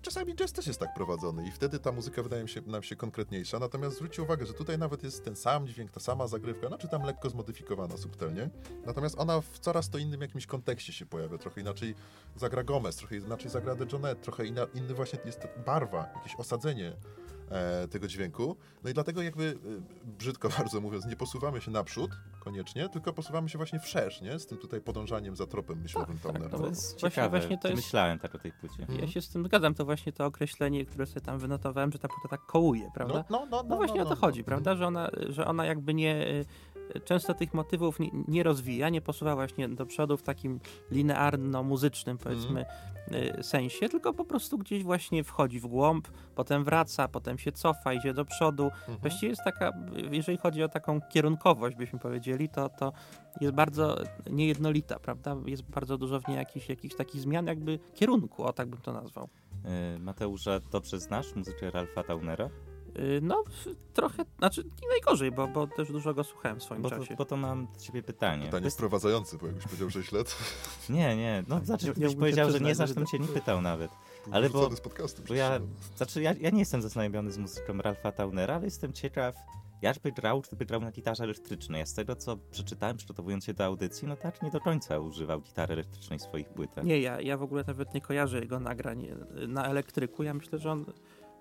[0.01, 3.59] Czasami jazz też jest tak prowadzony i wtedy ta muzyka wydaje się, nam się konkretniejsza.
[3.59, 6.87] Natomiast zwróćcie uwagę, że tutaj nawet jest ten sam dźwięk, ta sama zagrywka, no czy
[6.87, 8.49] tam lekko zmodyfikowana subtelnie.
[8.85, 11.37] Natomiast ona w coraz to innym jakimś kontekście się pojawia.
[11.37, 11.95] Trochę inaczej
[12.35, 16.95] zagra Gomez, trochę inaczej zagra De Jonet, trochę inna, inny właśnie jest barwa, jakieś osadzenie
[17.91, 18.55] tego dźwięku.
[18.83, 19.57] No i dlatego jakby,
[20.05, 24.39] e, brzydko bardzo mówiąc, nie posuwamy się naprzód koniecznie, tylko posuwamy się właśnie wszerz, nie?
[24.39, 26.49] Z tym tutaj podążaniem za tropem myślowym tak, Taunera.
[26.51, 27.39] to To jest Właśnie- ciekawe.
[27.39, 28.87] właśnie to jest- Myślałem tak o tej płycie.
[29.01, 32.07] Ja się z tym zgadzam, to właśnie to określenie, które sobie tam wynotowałem, że ta
[32.07, 33.23] płyta tak kołuje, prawda?
[33.29, 34.15] No, no, no, No właśnie o to no.
[34.15, 34.75] chodzi, prawda?
[34.75, 36.25] Że ona, że ona jakby nie.
[37.05, 40.59] Często tych motywów nie, nie rozwija, nie posuwa właśnie do przodu w takim
[40.91, 42.65] linearno-muzycznym, powiedzmy,
[43.39, 47.93] y, sensie, tylko po prostu gdzieś właśnie wchodzi w głąb, potem wraca, potem się cofa,
[47.93, 48.63] idzie do przodu.
[48.63, 48.97] Mhm.
[48.97, 49.71] Właściwie jest taka,
[50.11, 52.93] jeżeli chodzi o taką kierunkowość, byśmy powiedzieli, to, to
[53.41, 53.97] jest bardzo
[54.29, 55.35] niejednolita, prawda?
[55.45, 58.93] Jest bardzo dużo w niej jakichś, jakichś takich zmian, jakby kierunku, o tak bym to
[58.93, 59.29] nazwał.
[59.95, 62.49] Y, Mateusza, dobrze znasz muzykę Ralfa Taunera?
[62.99, 63.43] Y, No,
[63.93, 67.15] trochę, znaczy nie najgorzej, bo, bo też dużo go słuchałem w swoim Bo to, czasie.
[67.15, 68.45] bo to mam do ciebie pytanie.
[68.45, 70.37] Pytanie Wys- wprowadzające, bo jakbyś powiedział 6 lat,
[70.89, 73.07] Nie, nie, no znaczy, Nie- nie gdybyś mógł powiedział, że nie znasz, że to bym
[73.07, 73.91] cię nie pytał nawet.
[74.25, 75.21] był Ale bo- z podcastu.
[75.27, 75.97] Bo ja, przecież.
[75.97, 79.35] znaczy ja, ja nie jestem zaznajomiony z muzyką Ralfa Taunera, ale jestem ciekaw,
[79.81, 81.79] jakby grał, gdyby grał na gitarze elektrycznej.
[81.79, 85.41] Ja z tego, co przeczytałem, przygotowując się do audycji, no tak nie do końca używał
[85.41, 86.83] gitary elektrycznej w swoich płytach.
[86.85, 89.07] Nie, ja, ja w ogóle nawet nie kojarzę jego nagrań
[89.47, 90.23] na elektryku.
[90.23, 90.85] Ja myślę, że on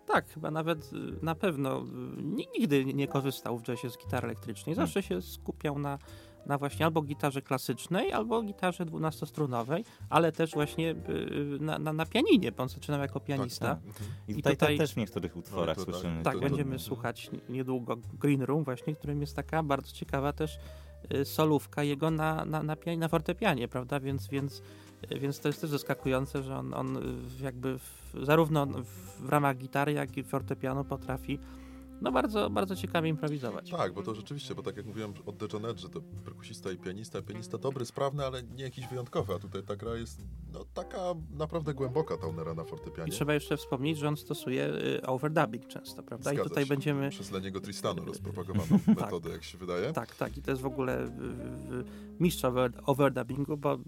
[0.07, 1.85] tak, chyba nawet y, na pewno y,
[2.23, 4.75] ni- nigdy nie korzystał w jazzie z gitary elektrycznej.
[4.75, 5.99] Zawsze się skupiał na,
[6.47, 10.97] na właśnie albo gitarze klasycznej, albo gitarze dwunastostrunowej, ale też właśnie y,
[11.61, 13.67] na, na, na pianinie, bo on zaczynał jako pianista.
[13.67, 14.07] Tak, tak.
[14.29, 15.85] I I tutaj, tutaj- tak też w niektórych utworach tak.
[15.85, 16.23] słyszymy.
[16.23, 20.59] Tak, to- będziemy to- słuchać niedługo Green Room właśnie, którym jest taka bardzo ciekawa też
[21.25, 24.01] solówka jego na, na, na, pian- na fortepianie, prawda?
[24.01, 24.63] Więc, więc,
[25.11, 26.99] więc to jest też zaskakujące, że on, on
[27.41, 28.67] jakby w, zarówno
[29.21, 31.39] w ramach gitary, jak i fortepianu potrafi
[32.03, 33.71] no bardzo, bardzo ciekawie improwizować.
[33.71, 36.77] Tak, bo to rzeczywiście, bo tak jak mówiłem od The Jonet, że to perkusista i
[36.77, 40.99] pianista, pianista dobry, sprawny, ale nie jakiś wyjątkowy, a tutaj ta gra jest no, taka
[41.31, 43.13] naprawdę głęboka Taunera na I fortepianie.
[43.13, 46.33] trzeba jeszcze wspomnieć, że on stosuje y, overdubbing często, prawda?
[46.33, 46.69] I Zgadza tutaj się.
[46.69, 47.11] będziemy...
[47.11, 49.93] Przez Leniego Tristanu rozpropagowaną metodę, jak się wydaje.
[49.93, 50.37] Tak, tak.
[50.37, 51.11] I to jest w ogóle
[52.21, 53.79] mistrz over, overdubbingu, bo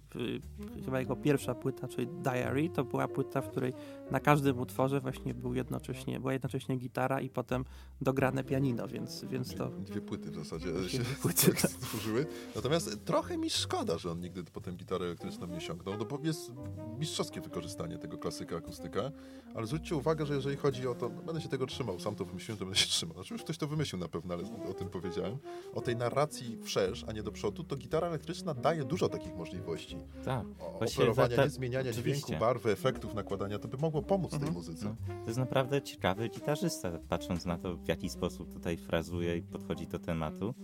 [0.84, 3.72] chyba jego pierwsza płyta, czyli Diary, to była płyta, w której
[4.10, 7.64] na każdym utworze właśnie był jednocześnie, była jednocześnie gitara i potem
[8.04, 9.68] dograne pianino, więc, więc to...
[9.70, 12.26] Dwie płyty w zasadzie Dwie się płyty, tak stworzyły.
[12.56, 16.52] Natomiast trochę mi szkoda, że on nigdy potem gitarę elektryczną nie sięgnął, no bo jest
[16.98, 19.12] mistrzowskie wykorzystanie tego klasyka akustyka,
[19.54, 22.24] ale zwróćcie uwagę, że jeżeli chodzi o to, no będę się tego trzymał, sam to
[22.24, 23.14] wymyśliłem, to będę się trzymał.
[23.14, 25.38] Znaczy już ktoś to wymyślił na pewno, ale o tym powiedziałem.
[25.74, 29.96] O tej narracji wszerz, a nie do przodu, to gitara elektryczna daje dużo takich możliwości.
[30.24, 30.46] Tak.
[30.60, 32.26] O, operowania, te- nie zmieniania oczywiście.
[32.26, 34.54] dźwięku, barwy, efektów, nakładania, to by mogło pomóc tej Mhm.
[34.54, 34.84] muzyce.
[35.08, 39.42] No, to jest naprawdę ciekawy gitarzysta, patrząc na to, w jaki sposób tutaj frazuje i
[39.42, 40.54] podchodzi do tematu.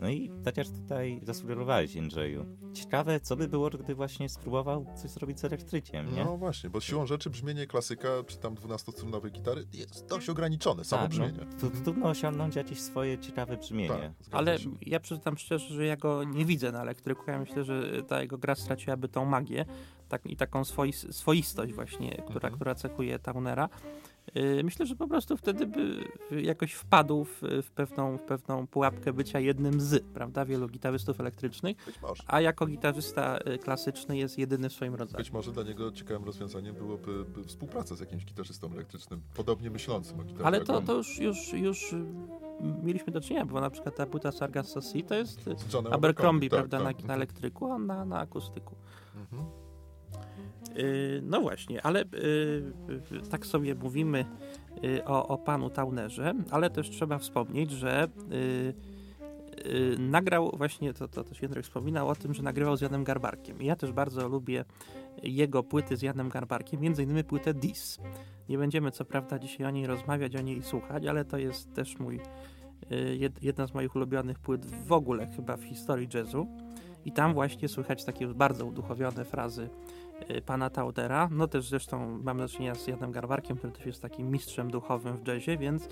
[0.00, 2.46] No i tak jak tutaj zasugerowałeś, Andrzeju.
[2.74, 6.24] Ciekawe, co by było, gdyby właśnie spróbował coś zrobić z elektrykiem, nie?
[6.24, 11.02] No właśnie, bo siłą rzeczy brzmienie klasyka, czy tam 12-strunowej gitary jest dość ograniczone, samo
[11.02, 11.46] tak, no, brzmienie.
[11.60, 13.88] tu, trudno osiągnąć jakieś swoje ciekawe brzmienie.
[13.88, 14.70] Tak, Ale się.
[14.86, 17.22] ja przyznam szczerze, że ja go nie widzę na elektryku.
[17.30, 19.64] Ja myślę, że ta jego gra straciłaby tą magię
[20.08, 22.54] tak, i taką swois, swoistość właśnie, która, Mhm.
[22.54, 23.68] która cechuje Taunera.
[24.34, 26.04] Yy, Myślę, że po prostu wtedy by
[26.42, 31.76] jakoś wpadł w, w, pewną, w pewną pułapkę bycia jednym z, prawda, wielu gitarzystów elektrycznych,
[31.86, 32.22] Być może.
[32.26, 35.18] a jako gitarzysta y, klasyczny jest jedyny w swoim rodzaju.
[35.18, 40.20] Być może dla niego ciekawym rozwiązaniem byłoby by współpraca z jakimś gitarzystą elektrycznym, podobnie myślącym
[40.20, 40.44] o gitarze.
[40.46, 42.04] Ale to, to już, już, już y,
[42.82, 46.50] mieliśmy do czynienia, bo na przykład ta płyta Sargasso Sea to jest y, Johnem Abercrombie,
[46.50, 47.00] tak, prawda, tak.
[47.02, 48.74] na, na elektryku, a na, na akustyku.
[49.16, 49.65] Mhm.
[50.78, 52.06] Y, No właśnie, ale y,
[53.12, 54.24] y, tak sobie mówimy
[55.04, 58.08] o, o panu Taunerze, ale też trzeba wspomnieć, że
[59.98, 63.62] nagrał właśnie, to, to też Jędrek wspominał o tym, że nagrywał z Janem Garbarkiem.
[63.62, 64.64] I ja też bardzo lubię
[65.22, 67.98] jego płyty z Janem Garbarkiem, między innymi płytę Dis.
[68.48, 71.98] Nie będziemy co prawda dzisiaj o niej rozmawiać, o niej słuchać, ale to jest też
[71.98, 72.20] mój
[73.16, 76.46] jed, jedna z moich ulubionych płyt w ogóle chyba w historii jazzu.
[77.04, 79.68] I tam właśnie słychać takie bardzo uduchowione frazy
[80.46, 81.28] pana Taudera.
[81.32, 85.16] No też zresztą mamy do czynienia z Janem Garbarkiem, który też jest takim mistrzem duchowym
[85.16, 85.88] w jazzie, więc,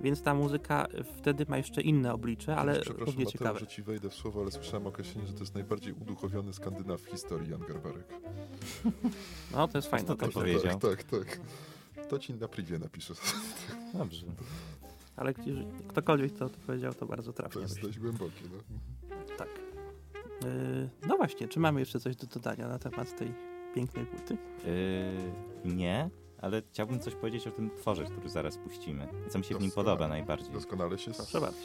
[0.00, 3.58] więc ta muzyka wtedy ma jeszcze inne oblicze, ale Przepraszam, równie Mateusz, ciekawe.
[3.60, 7.06] że ci wejdę w słowo, ale słyszałem określenie, że to jest najbardziej uduchowiony Skandynaw w
[7.10, 8.06] historii, Jan Garbarek.
[9.52, 10.06] No to jest fajne.
[10.06, 10.52] To określenie.
[10.58, 10.78] powiedział?
[10.80, 11.40] Tak, tak, tak.
[12.08, 13.14] To ci na privie napiszę.
[13.94, 14.26] Dobrze.
[15.16, 15.34] Ale
[15.88, 17.62] ktokolwiek to, to powiedział, to bardzo To trafnie.
[17.62, 17.88] jest myślę.
[17.88, 18.40] dość głębokie.
[18.52, 19.16] No.
[19.38, 19.48] Tak.
[20.44, 23.32] Yy, no właśnie, czy mamy jeszcze coś do dodania na temat tej
[23.74, 24.36] pięknej płyty?
[25.64, 26.10] Yy, nie,
[26.40, 29.08] ale chciałbym coś powiedzieć o tym tworze, który zaraz puścimy.
[29.28, 30.52] Co mi się w nim podoba najbardziej.
[30.52, 31.58] Doskonale się Proszę bardzo.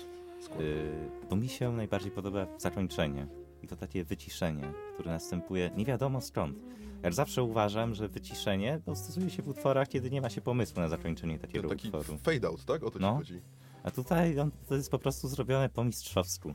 [0.60, 0.92] Yy,
[1.30, 3.28] bo mi się najbardziej podoba zakończenie.
[3.64, 6.58] I to takie wyciszenie, które następuje nie wiadomo skąd.
[7.04, 10.80] Ja zawsze uważam, że wyciszenie no, stosuje się w utworach, kiedy nie ma się pomysłu
[10.82, 12.18] na zakończenie takiego taki utworu.
[12.24, 12.84] fade out, tak?
[12.84, 13.12] O to No.
[13.12, 13.42] ci chodzi.
[13.84, 16.54] A tutaj on, to jest po prostu zrobione po mistrzowsku.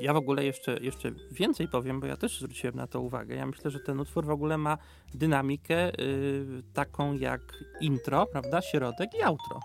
[0.00, 3.34] Ja w ogóle jeszcze, jeszcze więcej powiem, bo ja też zwróciłem na to uwagę.
[3.34, 4.78] Ja myślę, że ten utwór w ogóle ma
[5.14, 7.40] dynamikę yy, taką jak
[7.80, 9.60] intro, prawda, środek i outro.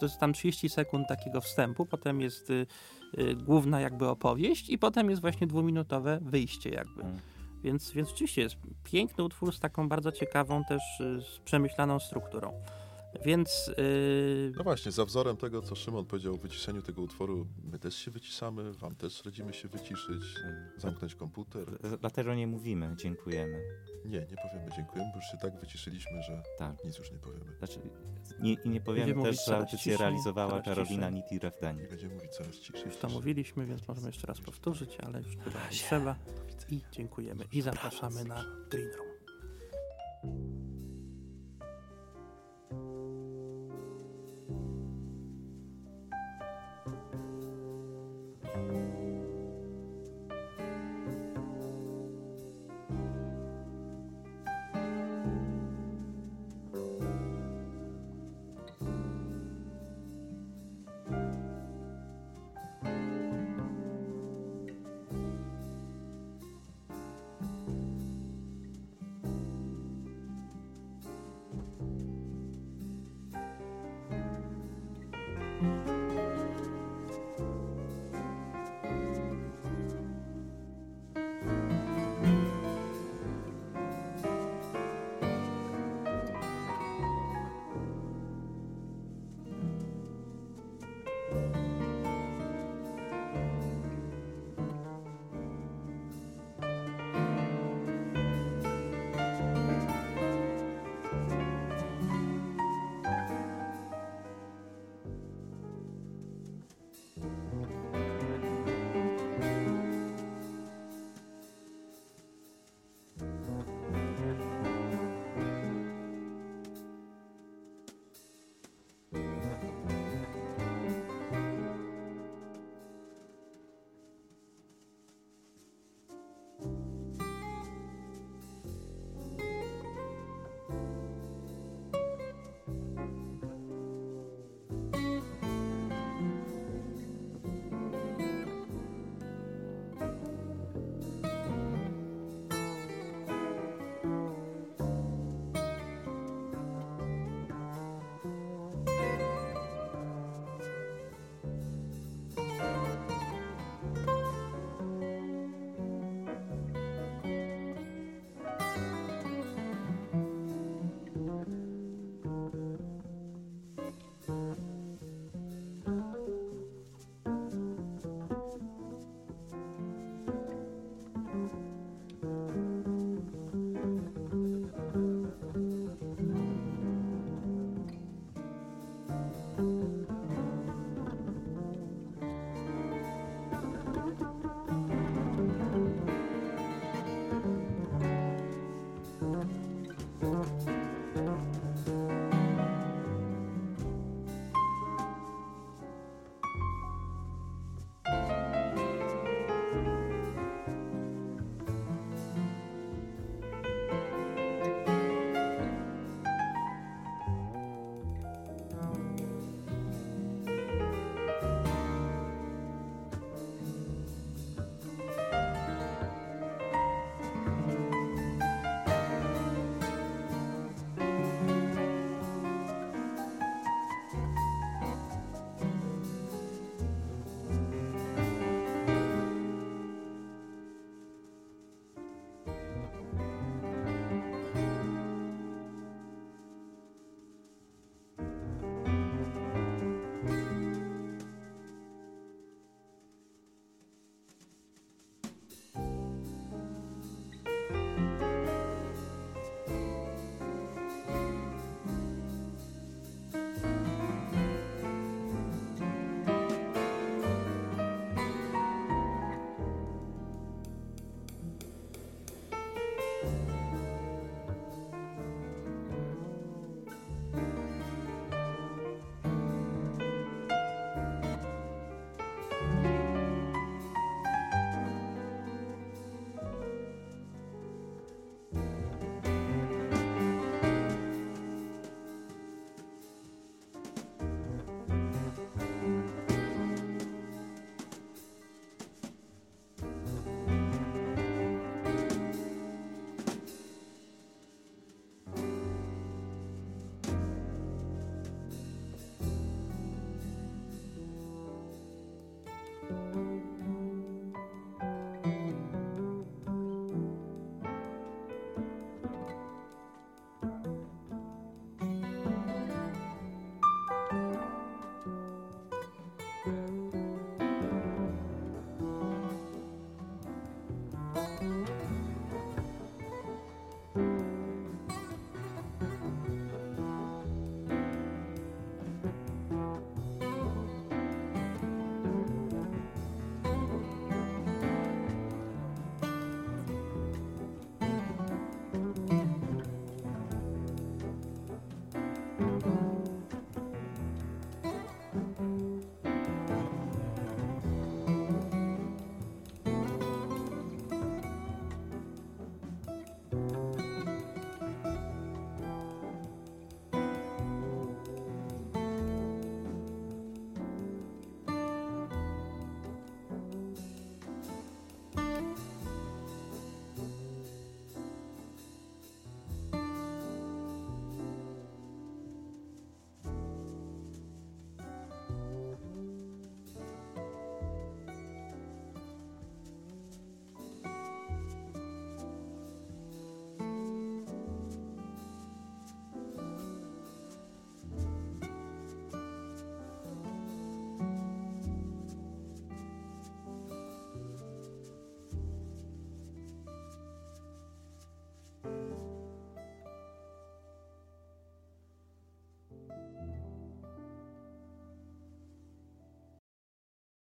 [0.00, 2.66] To jest tam 30 sekund takiego wstępu, potem jest y,
[3.18, 7.02] y, główna jakby opowieść i potem jest właśnie dwuminutowe wyjście jakby.
[7.02, 7.18] Mm.
[7.62, 12.52] Więc, więc rzeczywiście jest piękny utwór z taką bardzo ciekawą też y, z przemyślaną strukturą.
[13.24, 17.78] Więc yy, No właśnie, za wzorem tego, co Szymon powiedział o wyciszeniu tego utworu, my
[17.78, 20.22] też się wyciszamy, wam też radzimy się wyciszyć,
[20.76, 21.66] zamknąć komputer.
[22.00, 23.62] Dlatego nie mówimy, dziękujemy.
[24.04, 26.84] Nie, nie powiemy dziękujemy, bo już się tak wyciszyliśmy, że Tak.
[26.84, 27.56] nic już nie powiemy.
[27.58, 27.80] Znaczy,
[28.40, 31.14] nie, I nie powiemy Będziemy też, że audycję realizowała Karolina ciszej.
[31.22, 31.82] Niti Refdani.
[31.82, 32.82] I będziemy mówić coraz ciszej.
[32.86, 33.10] już to ciszej.
[33.10, 36.16] mówiliśmy, więc możemy jeszcze raz powtórzyć, ale już chyba nie trzeba.
[36.70, 37.44] I dziękujemy.
[37.52, 39.10] I zapraszamy na Green Room.